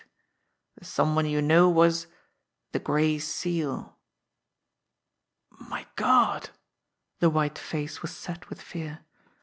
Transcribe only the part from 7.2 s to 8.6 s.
white face was set with